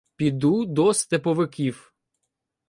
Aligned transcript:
Піду 0.15 0.65
до 0.65 0.93
степовиків. 0.93 1.93